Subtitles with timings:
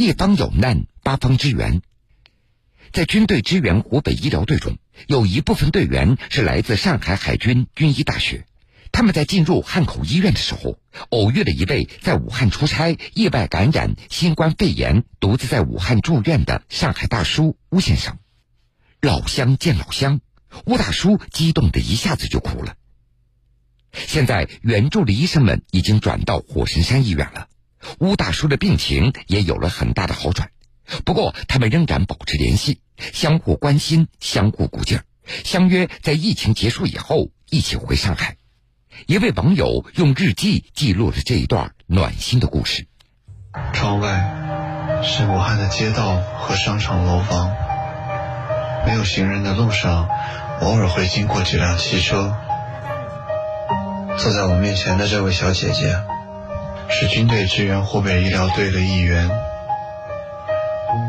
[0.00, 1.82] 一方有难，八方支援。
[2.90, 8.46] 在军队支援湖北医疗队中，有一部分队员是来自上海海军军医大学。
[8.92, 10.78] 他们在进入汉口医院的时候，
[11.10, 18.16] 偶遇了一位在武汉出差、意外感染新冠肺炎、独自在武汉住院的上海大叔邬先生。
[19.02, 20.22] 老乡见老乡，
[20.64, 22.74] 邬大叔激动的一下子就哭了。
[23.92, 27.48] 现在援助的医生们已经转到火神山医院了，
[27.98, 30.50] 邬大叔的病情也有了很大的好转。
[31.04, 35.04] 不过，他们仍然保持联系，相互关心，相互鼓劲儿，
[35.44, 38.36] 相约在疫情结束以后一起回上海。
[39.06, 42.86] 一位网友用日记记录了这一段暖心的故事。
[43.72, 47.54] 窗外是武汉的街道和商场楼房，
[48.86, 50.08] 没有行人的路上，
[50.60, 52.36] 偶尔会经过几辆汽车。
[54.18, 56.02] 坐在我面前的这位小姐姐，
[56.90, 59.30] 是军队支援湖北医疗队的一员。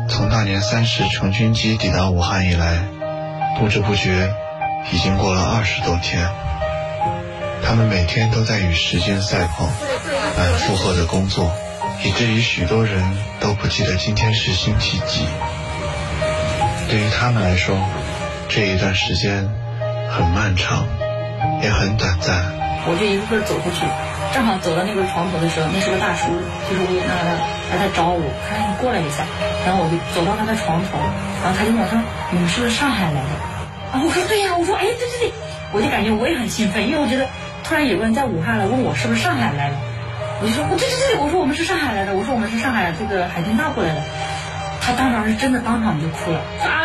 [0.08, 2.84] 从大年三十乘军机抵达武汉以来，
[3.58, 4.32] 不知不觉
[4.92, 6.28] 已经过了二十多天。
[7.64, 9.68] 他们每天都在与时间赛跑，
[10.38, 11.52] 满负荷的工作，
[12.04, 13.02] 以至于许多人
[13.40, 15.26] 都不记得今天是星期几。
[16.88, 17.76] 对于他们来说，
[18.48, 19.48] 这一段时间
[20.10, 20.86] 很漫长，
[21.62, 22.61] 也很短暂。
[22.86, 23.86] 我就一个个走过去，
[24.34, 26.34] 正好走到那个床头的时候，那是个大叔，
[26.66, 27.38] 就是我那个
[27.70, 29.22] 他在找我，他说你过来一下，
[29.64, 30.98] 然后我就走到他的床头，
[31.42, 31.94] 然后他就问我说
[32.34, 33.32] ：“你们是不是上海来的？”
[33.94, 35.32] 啊，我说对呀，我说哎对对对，
[35.70, 37.28] 我就感觉我也很兴奋，因为我觉得
[37.62, 39.76] 突然有个人在武汉了问我是不是上海来的，
[40.42, 44.02] 我就说哦对对对，我说我们是上海来的，我说我们是上海这个海军大过来的，
[44.80, 46.81] 他当场是真的当场就哭了，啊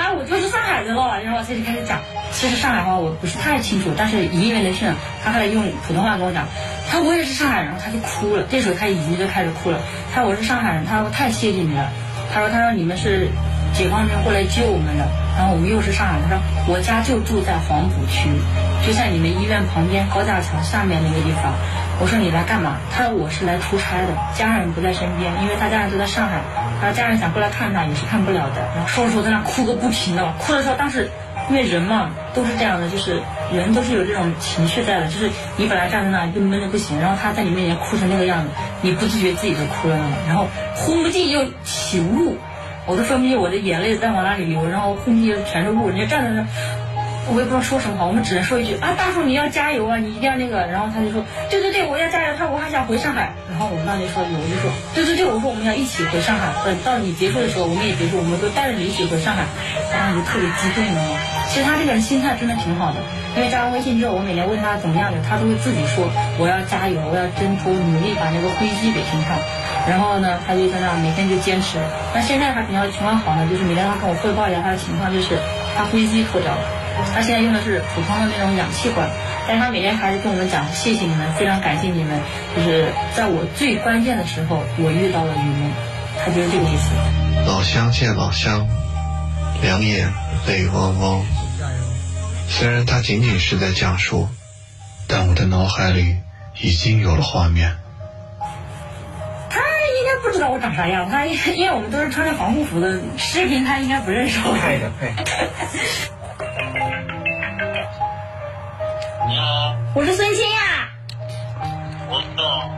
[0.78, 2.00] 我就是上海的了，然后他就开始讲。
[2.32, 6.46] 其实上海话我不是太清楚，但是隐约的是他后来用普通话跟我讲，
[6.90, 8.44] 他说我也是上海人，他就哭了。
[8.50, 9.80] 这时候他已经就开始哭了。
[10.14, 11.90] 他说我是上海人，他说太谢谢你了。
[12.34, 13.30] 他说他说你们是
[13.74, 16.30] 解放军过来救我们的，然后我们又是上海人。
[16.30, 18.30] 他说我家就住在黄浦区，
[18.86, 21.54] 就在你们医院旁边高架桥下面那个地方。
[22.00, 22.78] 我说你来干嘛？
[22.94, 26.42] 他说我是来出差的，家人不在身边，因为他家人都在上海。
[26.82, 28.62] 然后家人想过来看他也是看不了的。
[28.76, 31.10] 然后说着说着在那哭个不停的，哭的时候当时。
[31.50, 33.22] 因为人嘛都是这样的，就是
[33.54, 38.50] 人都是有这种情绪在的，就是你本来站在那就闷的不行，然后他在你面前哭成那个样子，
[38.82, 42.36] 你不自觉自己就哭了，然后轰不进又起雾，
[42.86, 46.46] 我都分不清我的眼泪在往那里流，然后轰不进全是雾，人家站在那。
[47.30, 50.66] 我也不知道说什么好，我们只能说一句啊，大叔你要加油啊，你一定要那个。
[50.68, 52.36] 然后他就说，对对对，我要加油。
[52.38, 53.34] 他我还想回上海。
[53.52, 56.54] 然后我们那就说，我就说，对对对，我说我们要一起回上海。
[56.64, 59.44] 等到你结束的时候，我们也结束，我们都带着你一起回上海。
[59.92, 61.00] 然后就特别激动了。
[61.50, 63.00] 其实他这个人心态真的挺好的，
[63.36, 66.08] 因为加完微信之后，我每年问他怎么样的，他都会自己说
[66.40, 69.36] 我要加油，我要挣脱努力把那个灰机给升上。
[69.88, 71.80] 然后呢，他就在那每天就坚持。
[72.14, 75.40] 那现在他比较情况好呢，就是每天他跟我汇报一下他的情况，就是
[75.76, 76.62] 他灰机脱掉了。
[77.14, 79.10] 他现在用的是普通的那种氧气管，
[79.48, 82.20] 但是他每天还是跟我们讲谢谢你们，非常感谢你们，
[82.56, 85.72] 就是在我最关键的时候，我遇到了你们，
[86.24, 86.92] 他就是这个意思。
[87.46, 88.68] 老乡见老乡，
[89.62, 90.12] 两眼
[90.48, 91.26] 泪汪汪。
[92.50, 94.28] 虽然他仅仅是在讲述，
[95.08, 96.18] 但我的脑海里
[96.62, 97.76] 已经有了画面。
[99.50, 104.54] 他应该不知道我长啥样，他因为我们都是穿着防护服的，视频他应该不认识我。
[104.54, 105.14] 配的配。
[109.94, 110.90] 我是孙青呀。
[112.10, 112.70] 我知道。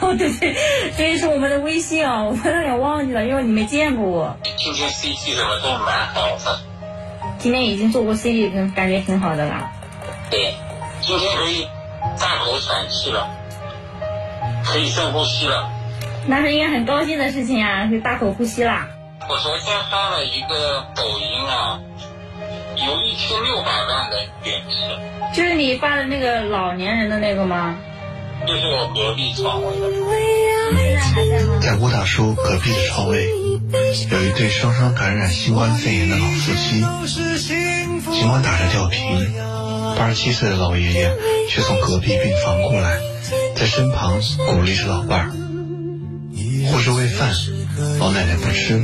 [0.00, 0.54] 哦对对，
[0.96, 4.36] 这是我们的微信啊，我差点忘记了，因为你没见过我。
[4.56, 6.60] 今天 CT 什么都蛮好的。
[7.38, 9.70] 今天已经做过 CT，感觉挺好的啦。
[10.30, 10.54] 对，
[11.00, 11.66] 今天可以
[12.20, 13.28] 大口喘气了，
[14.64, 15.70] 可以深呼吸了。
[16.26, 18.88] 那是应该很高兴的事情啊，可以大口呼吸啦。
[19.28, 21.80] 我昨天发了一个抖音啊。
[22.76, 23.72] 有一千六百
[25.34, 27.76] 就是你发的那个老年人的那个吗？
[28.46, 29.86] 就是我隔壁床位的。
[31.60, 33.28] 在郭大叔隔壁的床位，
[34.10, 36.84] 有一对双双感染新冠肺炎的老夫妻。
[38.12, 39.34] 尽管打着吊瓶，
[39.96, 41.12] 八十七岁的老爷爷
[41.48, 43.00] 却从隔壁病房过来，
[43.54, 45.30] 在身旁鼓励着老伴儿。
[46.70, 47.34] 护士喂饭，
[47.98, 48.80] 老奶奶不吃，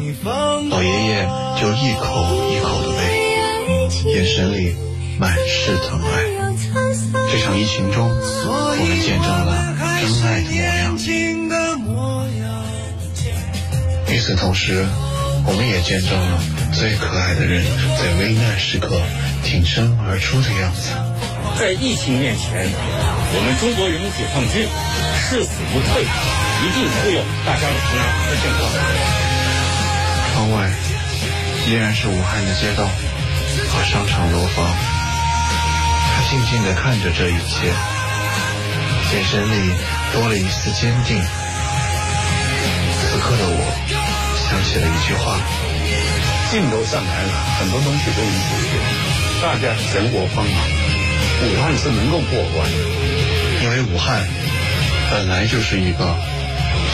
[0.70, 1.28] 老爷爷
[1.60, 3.00] 就一口一口的喂。
[4.12, 4.74] 眼神里
[5.18, 6.08] 满是疼爱。
[7.30, 10.42] 这场疫情中，我们见证了真爱
[11.48, 12.42] 的模样。
[14.08, 14.86] 与此同时，
[15.46, 16.40] 我们也见证了
[16.72, 17.64] 最可爱的人
[17.98, 19.00] 在危难时刻
[19.44, 20.90] 挺身而出的样子。
[21.58, 24.66] 在疫情面前，我们中国人民解放军
[25.18, 28.58] 誓死不退，一定护佑大家的平安和健康。
[30.34, 30.54] 窗外
[31.68, 32.82] 依然是武汉的街道
[33.70, 34.93] 和商场楼房，他
[36.34, 37.70] 静静地看着这一切，
[39.12, 39.72] 眼神里
[40.12, 41.22] 多了一丝坚定。
[42.98, 43.62] 此刻的我
[44.34, 45.38] 想起了一句话：
[46.50, 48.74] 镜头上来了，很多东西都能解决，
[49.42, 50.58] 大家全国帮忙，
[51.44, 52.78] 武汉是能够过关的。
[53.62, 54.26] 因为武汉
[55.12, 56.16] 本来就是一个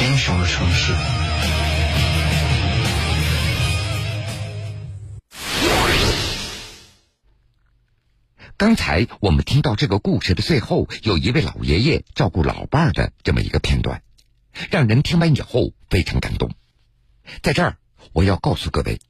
[0.03, 0.93] 英雄的城市。
[8.61, 14.03] 刚才我们听到这个故事的最后，有一位老爷爷照顾老伴儿的这么一个片段，
[14.71, 16.51] 让人听完以后非常感动。
[17.41, 17.79] 在这儿，
[18.13, 19.01] 我要告诉各位，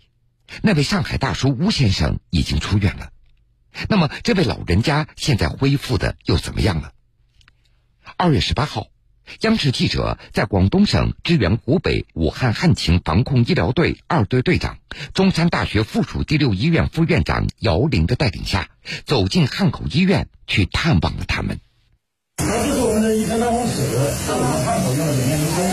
[0.63, 3.11] 那位上海大叔吴先生已经出院了。
[3.89, 6.93] 那么，这位老人家现在恢复的又怎么样了？
[8.17, 8.87] 二月十八号，
[9.41, 14.79] 央视记者在广东省支援湖北武汉旱情防控医疗队二队队长、
[15.13, 18.71] 中山大学附属第六医院副院长姚林的带领下，
[19.07, 21.61] 走进汉口医院去探望了他们。
[22.37, 25.71] 这是我们的医生办公室，是我们汉口医院的人员医生。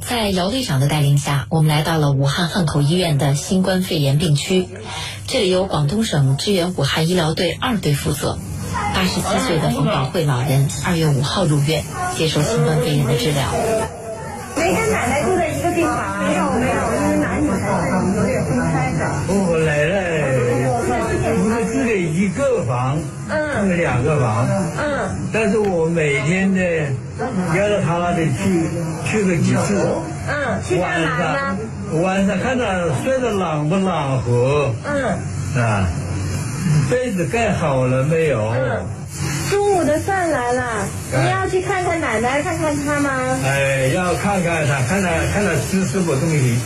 [0.00, 4.66] 在姚队长的带领下，我们来到了武汉汉口医院的新冠肺炎病区。
[5.26, 8.38] 这里由广东省支援武汉医疗队二队负责。
[8.94, 11.84] 八十七岁的冯宝慧老人二月五号入院，
[12.16, 13.52] 接受新冠肺炎的治疗。
[14.56, 16.24] 没跟奶奶住在一个病房？
[16.24, 19.04] 没有没有，因为男女孩有点分开的。
[23.28, 24.46] 嗯是两个房，
[24.78, 26.60] 嗯但是我每天呢，
[27.56, 28.68] 要到他那里去
[29.04, 29.86] 去个几次。
[30.30, 31.34] 嗯，去干晚嘛呢？
[31.38, 32.64] 上晚上看他
[33.02, 35.88] 睡得暖不暖和嗯啊，
[36.90, 38.50] 被子盖好了没有？
[38.50, 38.86] 嗯。
[39.50, 40.62] 中午的饭来了，
[41.10, 43.10] 你要去看看奶奶，看看她吗？
[43.42, 46.58] 哎，要看看她，看她看她吃什么东西。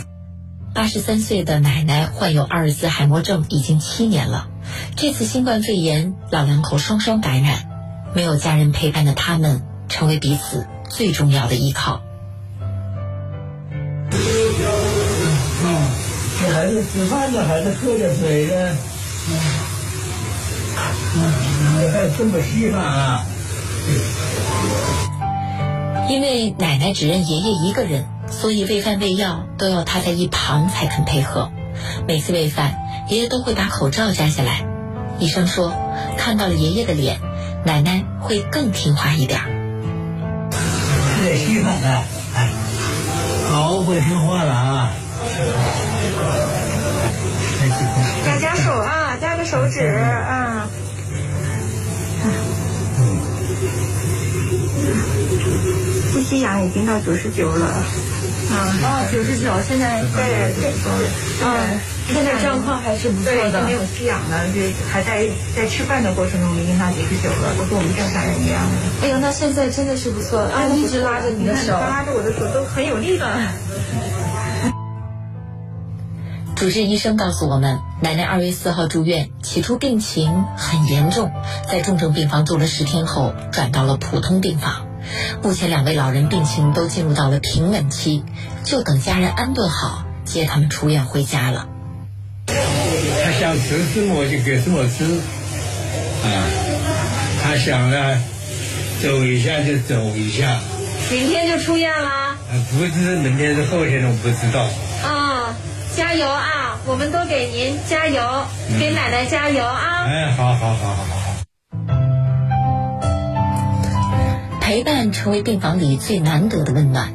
[0.75, 4.47] 八十三岁的奶奶患有阿尔兹海默症已经七年了，
[4.95, 7.67] 这次新冠肺炎，老两口双双感染，
[8.13, 12.01] 没有家人陪伴的他们，成为彼此最重要的依靠。
[16.39, 18.77] 给孩子吃饭呢，孩子喝点水呢。
[21.15, 21.19] 嗯，
[21.79, 23.25] 你还这么稀罕啊？
[26.09, 31.49] 因为奶奶只认爷爷一个人，所以喂饭喂药都要他在一旁才肯配合。
[32.07, 32.75] 每次喂饭，
[33.09, 34.65] 爷爷都会把口罩摘下来。
[35.19, 35.73] 医生说，
[36.17, 37.19] 看到了爷爷的脸，
[37.65, 39.45] 奶奶会更听话一点儿。
[40.51, 41.87] 吃点稀罕的，
[42.35, 42.49] 哎，
[43.51, 44.91] 好，会听话了啊。
[47.59, 48.07] 太激动了。
[48.25, 50.67] 夹夹手啊，加个手指啊。
[56.13, 57.83] 呼吸氧已经到九十九了。
[58.51, 60.73] 啊，哦，九十九，现在对对，
[61.43, 63.73] 嗯，现在状况还是不错对，的没。
[63.73, 64.61] 有吸氧了，就
[64.91, 68.75] 还在在吃饭的过程中已经到九十九了，都跟我们正常人一样的。
[69.01, 70.67] 哎呦，那现在真的是不错啊！
[70.75, 73.25] 一直拉着你的手，拉着我的手都很有力的。
[76.55, 81.31] 主治医生告诉我们，奶奶二月四号住院，起初病情很严重，
[81.69, 84.85] 在重症病房住了十天后，转到了普通病房。
[85.41, 88.23] 目前两位老人病情都进入到了平稳期，
[88.63, 91.67] 就等家人安顿好，接他们出院回家了。
[92.47, 95.03] 他想吃什么就给什么吃，
[96.23, 96.27] 啊，
[97.41, 98.21] 他想呢
[99.01, 100.59] 走一下就走一下，
[101.11, 102.35] 明天就出院啦。
[102.49, 104.63] 啊，不知明天是后天我不知道。
[105.07, 105.55] 啊，
[105.95, 106.77] 加油啊！
[106.85, 108.21] 我们都给您加油，
[108.77, 110.03] 给奶奶加油啊！
[110.05, 111.22] 哎，好好好好好。
[114.63, 117.09] 陪伴成为病房里最难得的温暖。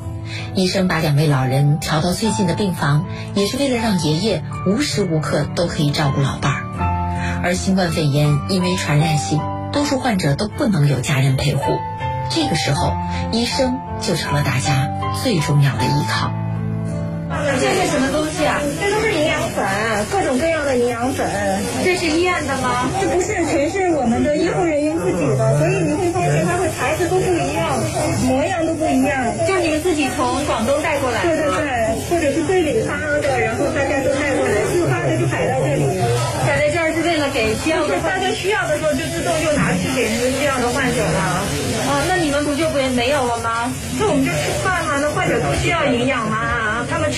[0.55, 7.41] 医生把两位老人调到最近的病房，也是为了让爷爷无时无刻都可以照顾老伴儿。
[7.43, 9.41] 而新冠肺炎因为传染性，
[9.73, 11.63] 多数患者都不能有家人陪护，
[12.31, 12.93] 这个时候，
[13.33, 14.91] 医生就成了大家
[15.23, 16.31] 最重要的依靠。
[17.31, 18.61] 这是什么东西啊？
[18.79, 19.65] 这都是营养粉，
[20.13, 21.27] 各种各样的营养粉。
[21.83, 22.91] 这是医院的吗？
[23.01, 26.68] 这不是，全是我们的医护人员自己的，所以你会发现它会
[27.09, 27.81] 都不一样，
[28.29, 29.25] 模样都不一样。
[29.47, 31.65] 就你们自己从广东带过来对对对，
[32.09, 35.85] 或者是队里发的，然后大家都带过来，自发的就摆在这里。
[36.47, 41.45] 摆在这儿是为了给需要的，大家需要的时候就自动就拿去给那个需要的患者了。
[41.89, 43.73] 啊，那你们不就不没有了吗？
[43.99, 46.58] 那我们就吃饭吗，那患者都需要营养嘛，他们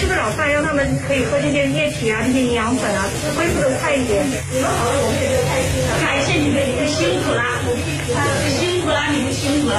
[0.00, 3.04] 吃不了饭，让他们可以喝这些液体啊，这些营养粉啊，
[3.36, 4.24] 恢复的快一点。
[4.24, 5.92] 你们好了，我们也就开心了。
[6.00, 7.60] 感谢你们，你们辛苦啦，
[8.56, 9.76] 辛苦啦，你们辛苦啦。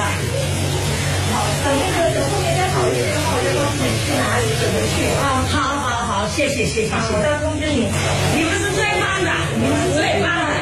[1.34, 5.42] 好，等那个等后面再好一点的话，我再告诉你去哪里，怎么去啊？
[5.50, 7.90] 好好好，谢谢谢谢谢谢，通知你，
[8.38, 10.54] 你们是最棒的，你们是最棒的，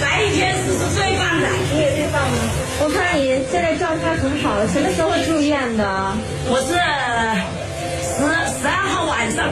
[0.00, 2.40] 白衣天使是最棒的，你也最棒的。
[2.80, 5.84] 我看你现在状态很好了，什么时候住院的？
[6.48, 6.72] 我是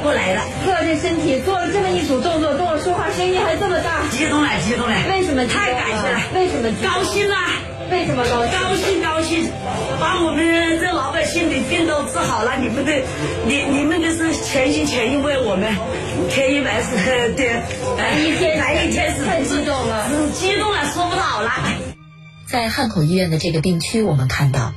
[0.02, 5.46] 过来的，哥这身体做了这么一组动作，跟我说话声音还这么大，激动了激动了，为什么？
[5.46, 6.68] 太感谢了，为什么？
[6.82, 7.36] 高兴了！
[7.90, 8.58] 为什么高兴？
[8.58, 9.50] 高兴高兴，
[10.00, 12.92] 把我们这老百姓的病都治好了，你们的
[13.46, 15.76] 你你们的是全心全意为我们，
[16.30, 17.62] 天一白是对，
[17.96, 21.52] 白一天白一天是太激动了，激动了说不好了。
[22.46, 24.72] 在汉口医院的这个病区，我们看到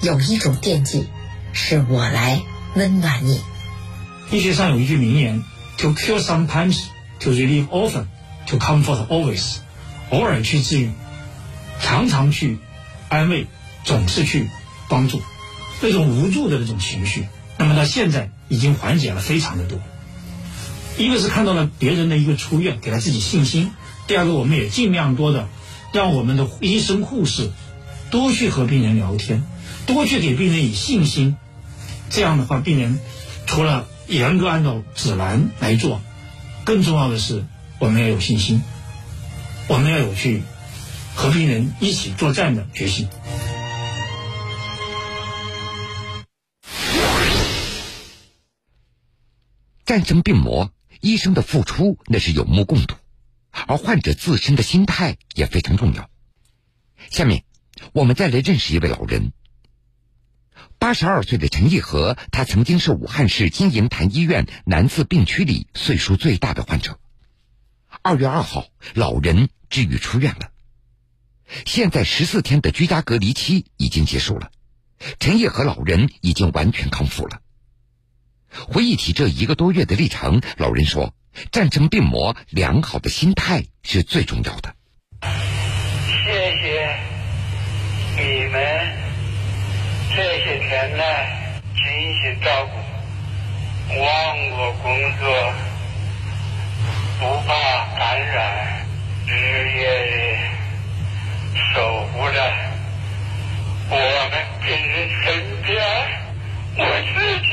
[0.00, 1.08] 有一种惦记，
[1.52, 2.40] 是我来
[2.74, 3.40] 温暖你。
[4.30, 5.42] 医学上有一句名言
[5.78, 6.78] ：“To cure sometimes,
[7.20, 8.04] to relieve often,
[8.46, 9.56] to comfort always。”
[10.10, 10.90] 偶尔去治愈。
[11.80, 12.58] 常常去
[13.08, 13.46] 安慰，
[13.84, 14.48] 总是去
[14.88, 15.22] 帮助，
[15.80, 19.78] 那种无助的那种情绪，那么到现在已经缓解了非常的多。
[20.96, 23.70] 一个是看到了别人的一个出院，给了自己信心；
[24.06, 25.48] 第二个，我们也尽量多的
[25.92, 27.50] 让我们的医生护士
[28.10, 29.44] 多去和病人聊天，
[29.86, 31.36] 多去给病人以信心。
[32.10, 32.98] 这样的话，病人
[33.46, 36.00] 除了严格按照指南来做，
[36.64, 37.44] 更重要的是
[37.78, 38.62] 我们要有信心，
[39.68, 40.42] 我们要有去。
[41.14, 43.08] 和病人一起作战的决心。
[49.84, 52.94] 战胜病魔，医生的付出那是有目共睹，
[53.50, 56.08] 而患者自身的心态也非常重要。
[57.10, 57.42] 下面，
[57.92, 59.32] 我们再来认识一位老人。
[60.78, 66.98] 八十二岁的陈义和，他曾经是武汉市金银潭医院男四病区里岁数最大的患者。
[68.02, 70.50] 二月二号，老人治愈出院了。
[71.64, 74.50] 现在十四天的居家隔离期已经结束了，
[75.18, 77.40] 陈烨和老人已经完全康复了。
[78.50, 81.14] 回忆起这一个多月的历程，老人说
[81.52, 84.74] ：“战胜病魔，良好的心态是最重要的。”
[86.24, 86.98] 谢谢
[88.16, 88.62] 你们
[90.10, 91.82] 这些天来精
[92.20, 92.72] 心照顾，
[93.88, 94.00] 忘
[94.50, 94.86] 我工
[95.18, 95.26] 作，
[97.18, 97.48] 不怕
[97.98, 98.86] 感染，
[99.26, 99.30] 日
[99.80, 100.38] 夜。
[101.74, 102.38] 守护着
[103.90, 103.96] 我
[104.30, 105.68] 们病人身边，
[106.76, 106.80] 我
[107.14, 107.50] 自己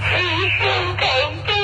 [0.00, 0.08] 很
[0.58, 0.60] 受
[0.94, 1.02] 感
[1.46, 1.54] 动。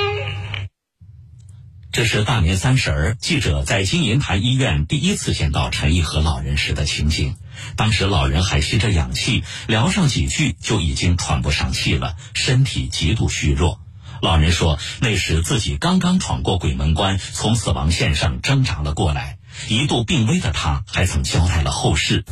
[1.91, 7.35] 这是大年三十儿，记者在金银潭医院第一次见到陈义和老人时的情景。
[7.75, 13.79] 当时老人还吸着氧气，聊上几句就已经喘不上气了，身体极度虚弱。
[14.21, 19.37] 老人说，那时自己刚刚闯过鬼门关，从死亡线上挣扎了过来。
[19.67, 22.25] 一度病危的他，还曾交代了后事：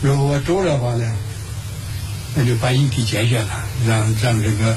[0.00, 1.16] 如果我走的话呢，
[2.34, 4.76] 那就把遗体剪下了，让让这个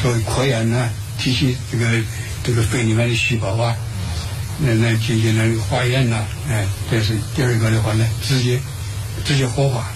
[0.00, 2.02] 做科研呢，提取这个
[2.42, 3.76] 这个肺里面的细胞啊，
[4.62, 8.60] 那那进行那个化验呐，哎，这是第二个的话呢，直接
[9.24, 9.90] 直接火化，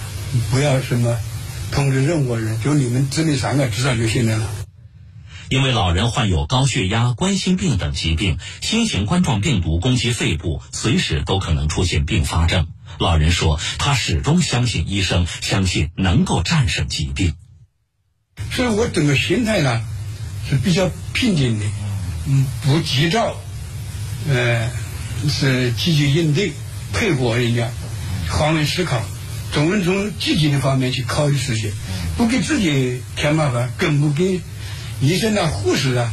[0.49, 1.15] 不要什么
[1.71, 4.49] 通知任何人，就你们姊妹三个知道就行了。
[5.49, 12.67] 因为老人患有高血压、冠心病等疾病，新型冠状病毒攻击肺部，随时都可能出现并发症。
[12.97, 17.35] 老人说，他始终相信医生，相信能够战胜疾病。
[18.51, 19.85] 所以我整个心态呢
[20.49, 21.65] 是比较平静的，
[22.25, 23.35] 嗯，不急躁，
[24.27, 24.69] 呃，
[25.29, 26.51] 是积极应对，
[26.93, 27.69] 配合人家，
[28.29, 29.01] 换位思考，
[29.53, 31.71] 总能从积极的方面去考虑事情，
[32.17, 34.41] 不给自己添麻烦，更不给。
[35.01, 36.11] 医生啊，护士啊，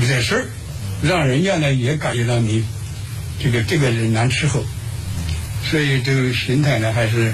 [0.00, 0.44] 惹事儿，
[1.02, 2.64] 让人家呢也感觉到你
[3.42, 4.64] 这个这个人难伺候，
[5.70, 7.32] 所以这个心态呢还是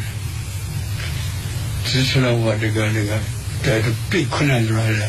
[1.86, 3.18] 支持了我这个这个
[3.64, 5.02] 在这最困难时候是。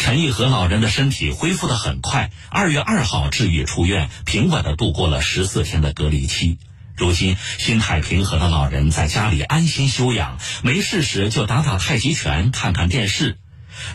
[0.00, 6.56] 陈义和老人的身体恢复的很快，二月二号治愈出院，平稳的度过了十四天的隔离期。
[6.96, 13.36] 如今心态平和的老人在家里安心休养，没事时就打打太极拳，看看电视。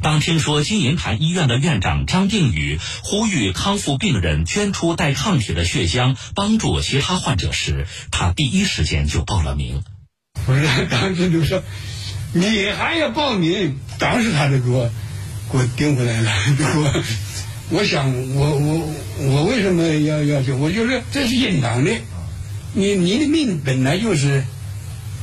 [0.04, 9.84] 当听说金银潭医院的院长张定宇呼吁康复病人捐出带抗体的血浆帮助其他患者时，他第一时间就报了名。
[10.46, 11.64] 我当时就说
[12.32, 14.92] ：“你还要报名？”当时他就给我
[15.52, 16.32] 给我盯回来了。
[16.60, 17.04] 我
[17.70, 20.56] 我想，我我我为什么要要求？
[20.58, 21.92] 我就说这是应当的。
[22.74, 24.44] 你你的命本来就是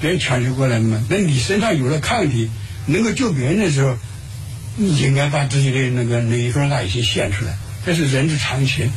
[0.00, 1.04] 别人抢救过来的嘛。
[1.08, 2.48] 那你身上有了抗体，
[2.86, 3.96] 能够救别人的时候。
[4.74, 8.90] 你应该把自己的那个那一份爱心献出来，这是人之常情，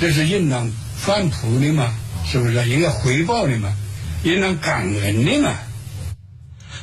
[0.00, 1.92] 这是应当反哺的嘛，
[2.24, 2.68] 是不是？
[2.68, 3.74] 应该回报的嘛，
[4.22, 5.58] 应当感恩的嘛。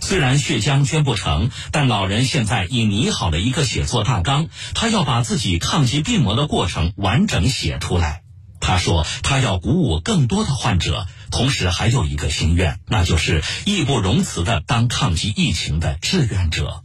[0.05, 8.21] 虽然血浆捐不成，但老人现在已拟好了一个写作大纲，他要把自己抗击病魔的过程完整写出来。
[8.59, 16.83] 他说，他要鼓舞更多的患者，同时还有一个心愿，那就是义不容辞的当抗击疫情的志愿者。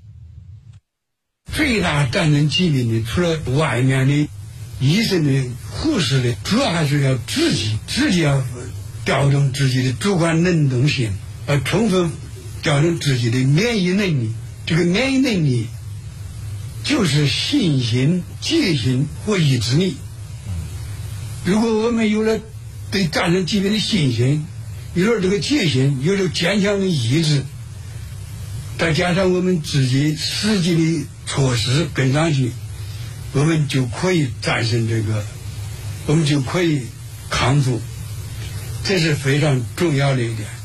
[1.53, 4.29] 最大战胜疾病的，除了外面的
[4.81, 8.43] 医生的、护士的，主要还是要自己，自己要
[9.05, 11.12] 调动自己的主观能动性，
[11.47, 12.11] 要充分
[12.62, 14.33] 调整自己的免疫能力。
[14.67, 15.67] 这个免疫能力
[16.85, 19.97] 就是信心、决心和意志力。
[21.45, 22.38] 如果我们有了
[22.90, 24.47] 对战胜疾病的信心，
[24.95, 27.43] 有了这个决心，有了坚强的意志，
[28.79, 32.52] 再加上我们自己实际的措施跟上去，
[33.33, 35.25] 我们就可以战胜这个，
[36.07, 36.83] 我们就可以
[37.31, 37.81] 康复，
[38.85, 40.60] 这是非常重要的一点。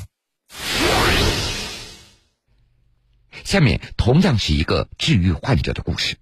[3.46, 6.18] 下面同样是一个治愈患者的故事，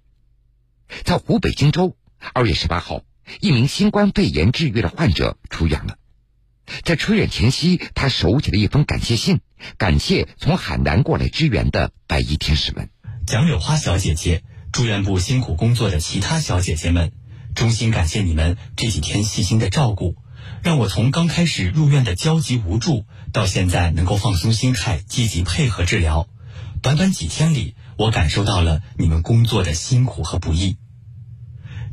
[1.06, 1.96] 在湖北荆州，
[2.34, 3.02] 二月十八号。
[3.40, 5.96] 一名新冠肺炎治愈的患者出院了，
[6.84, 9.40] 在出院前夕，他手写了一封感谢信，
[9.78, 12.90] 感谢从海南过来支援的白衣天使们。
[13.26, 17.14] 蒋柳花小姐姐，住院部辛苦工作的其他小姐姐们，
[17.56, 20.18] 衷心感谢你们这几天细心的照顾，
[20.62, 26.28] 让我从刚开始入院的焦急无助，到现在能够放松心态，积极配合治疗。
[26.84, 30.76] 短短几天里，我感受到了你们工作的辛苦和不易。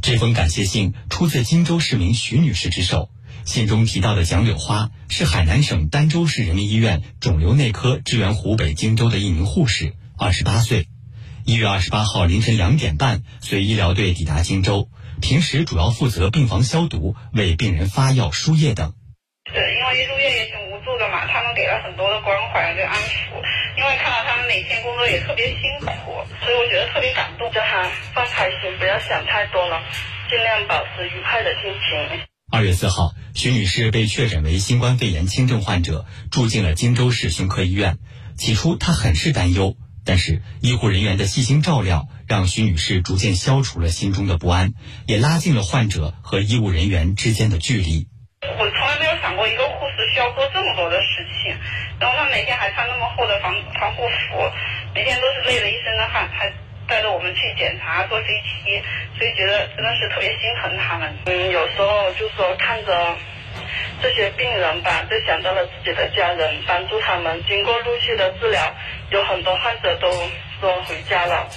[0.02, 3.08] 这封感谢信出自荆州市民徐女士之手。
[3.44, 10.88] 信中提到的蒋柳花是海南省儋州市人民医院肿瘤内科支援湖北荆州的一名护士，二十八岁。
[11.44, 18.92] 一月二十八号凌晨两点半，随医疗队抵达荆州，平时主要负责病房消毒、为病人发药、输液等。
[19.44, 20.54] 对，因为入院也挺，
[21.60, 23.36] 给了很多的关怀跟安抚。
[23.76, 27.52] 因为看到他们每天工作也特别辛苦，所以我觉得特别感动。
[27.52, 27.82] 叫他
[28.14, 29.82] 放开心，不要想太多了，
[30.30, 32.20] 尽量保持愉快的心情。
[32.52, 37.98] 二月四号，徐女士被确诊为新冠肺炎轻症患者，住进了荆州市胸科医院。
[38.38, 44.74] 起初她很是担忧，但是医护人员的细心照料，让徐女士逐渐消除了心中的不安，
[45.08, 48.06] 也拉近了患者和医务人员之间的距离。
[50.08, 51.56] 需要做这么多的事情，
[52.00, 54.50] 然后他每天还穿那么厚的防防护服，
[54.94, 56.52] 每天都是累了一身的汗，还
[56.88, 58.82] 带着我们去检查做 CT，
[59.18, 61.16] 所以觉得真的是特别心疼他们。
[61.26, 63.16] 嗯，有时候就说看着
[64.02, 67.42] 这些病人吧，就想到了自己的家人，帮助他们。
[67.46, 68.74] 经过陆续的治疗，
[69.10, 70.10] 有很多患者都
[70.60, 71.48] 说回家了，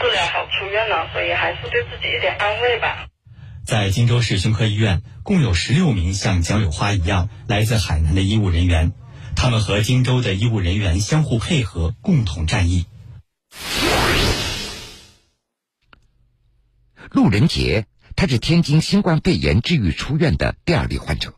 [0.00, 3.06] 治疗好出院了，所以还是对自己一点安慰吧。
[3.68, 8.94] 在荆州市胸科医院，共有十六名像蒋柳花一样来自海南的医务人员，
[9.36, 12.86] 他们和荆州的医务人员相互配合，共同战役。
[17.10, 17.84] 陆仁杰，
[18.16, 21.34] 他是天津新冠肺炎治愈出院的第二例患者，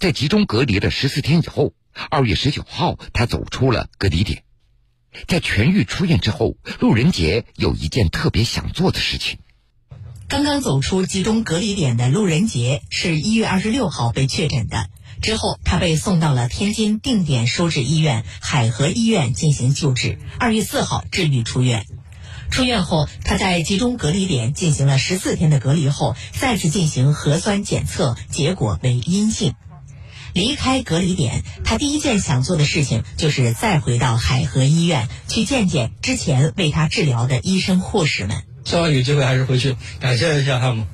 [0.00, 1.72] 在集中隔离了十四天以后，
[2.10, 4.42] 二月十九号，他走出了隔离点。
[5.28, 9.38] 在痊愈出院之后，陆仁杰有一件特别想做的事情。
[10.28, 14.90] 刚刚走出集中隔离点的陆仁杰是一月二十六号被确诊的，
[15.22, 21.86] 之后他被送到了天津定点收治医院海河医院进行救治，二月四号治愈出院。
[22.50, 29.54] 出院后，他在集中隔离点进行了十四天的隔离后，再次进行核酸检测，结果为阴性。
[30.34, 38.42] 离开隔离点，他第一件想做的事情就是再回到海河医院去见见之前为他治疗的医生护士们。
[38.68, 40.86] 希望有机会还是回去感谢一下他们，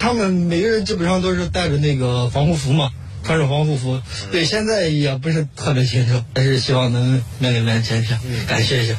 [0.00, 2.90] 他们每个人基本上都是带着那个防护服嘛，
[3.22, 4.02] 穿着防护服。
[4.32, 8.96] 对，现在也不是特别清楚，还是希望能面对面见一下，感谢一下。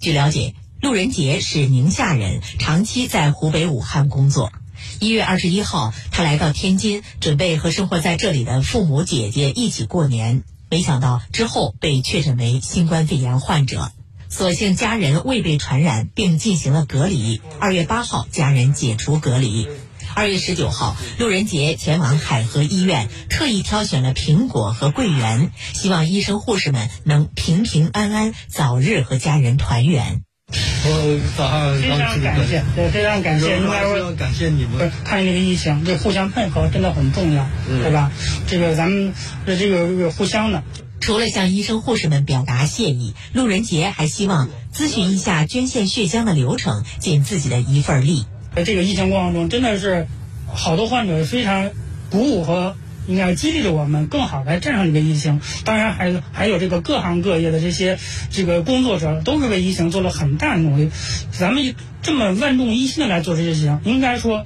[0.00, 4.52] 据了解，陆仁杰是宁夏人，长期在湖北武汉工作。
[5.00, 13.90] 一月二十一号，他来到天津，准备和生活在这里的父母姐姐一起过年，没想到之后被确诊为新冠肺炎患者。
[14.28, 17.40] 所幸家人未被传染，并进行了隔离。
[17.58, 19.68] 二月八号，家人解除隔离。
[20.14, 30.22] 二月十九号，陆仁杰前往海河医院，特意挑选了苹果和桂圆，希望医生护士们能平平安安，早日和家人团圆。
[30.50, 34.90] 我早上非常感谢，对，非常感谢，应该说感谢你们。
[35.04, 38.10] 看这个疫情，这互相配合真的很重要，对吧？
[38.46, 39.12] 这个咱们
[39.46, 40.62] 这这个互相的。
[41.00, 48.26] 除了向医生护士们表达谢意，陆仁杰还希望咨询一下捐献血浆的流程，尽自己的一份力。
[48.54, 50.06] 在这个疫情过程中，真的是
[50.52, 51.70] 好多患者非常
[52.10, 55.40] 鼓舞和应该激励着我们更好来战胜这个疫情。
[55.64, 57.98] 当然，还还有这个各行各业的这些
[58.30, 60.90] 这个工作者，都是为疫情做了很大的努力。
[61.30, 64.44] 咱们这么万众一心的来做这些事情，应该说，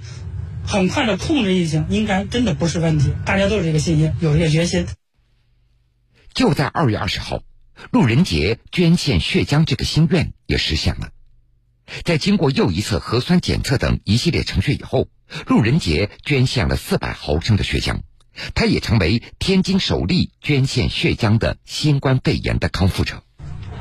[0.66, 3.12] 很快的控制疫情，应该真的不是问题。
[3.24, 4.86] 大家都有这个信心，有这个决心。
[6.34, 7.42] 就在二月二十号，
[7.90, 11.10] 路人杰捐献血浆这个心愿也实现了。
[12.04, 15.08] 在经过又一次核酸检测等一系列程序以后，
[15.46, 18.00] 路人杰捐献了四百毫升的血浆，
[18.54, 23.22] 他也成为天津首例捐献血浆的新冠肺炎的康复者。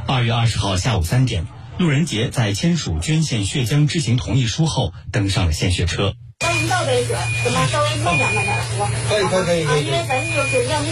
[0.07, 1.45] 二月二十号下午三点，
[1.77, 6.15] 路人杰在签署捐献血浆知情同意书后，登上了献血车。
[6.41, 8.89] 欢迎倒杯水，怎么稍微慢点慢点说。
[9.07, 9.77] 可以可以可以啊。
[9.77, 10.91] 因为咱就是要您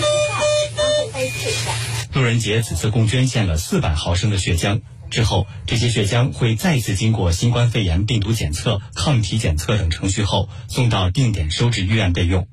[2.13, 4.81] 路人杰此次共捐献了四百毫升的血浆。
[5.09, 12.47] 之后，这些血浆会再次经过新冠肺炎病毒检测、抗体检测等程序后，送到定点收治医院备用。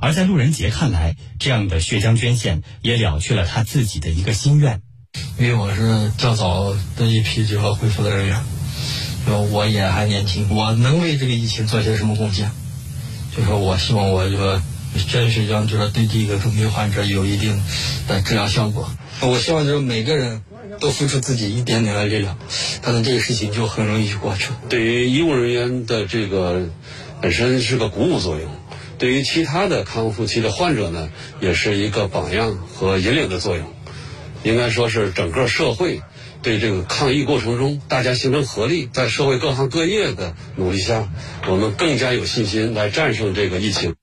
[0.00, 4.82] 而在路人杰看来，这样的血浆捐献也了却了他自己的一个心愿。
[5.38, 8.42] 因为我是较早的一批这个恢复的人员，
[9.26, 12.50] 就我也还年轻，我能为这个疫情做些什么贡献？
[13.36, 14.60] 就说我希望我这
[14.94, 17.62] 个捐血浆，就是对这个重病患者有一定
[18.08, 18.90] 的治疗效果。
[19.22, 20.42] 我希望就是每个人。
[20.78, 22.38] 都付出自己一点点的力量，
[22.80, 24.56] 可能这个事情就很容易就过去了。
[24.70, 26.70] 对于医务人员的这个
[27.20, 28.48] 本身是个鼓舞作用，
[28.96, 33.66] 对于其他的康复期的患者呢，也是一个榜样和引领的作用。
[34.42, 36.00] 应该说是整个社会
[36.40, 41.08] 对这个抗疫过程中，大家形成合力，在社会各行各业的努力下，
[41.46, 43.96] 我们更加有信心来战胜这个疫情。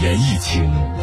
[0.00, 0.18] 言。
[0.18, 0.97] 疫情。